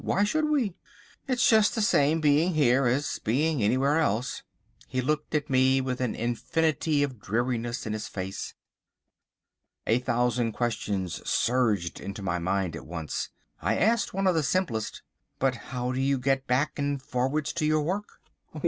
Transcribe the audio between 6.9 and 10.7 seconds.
of dreariness in his face. A thousand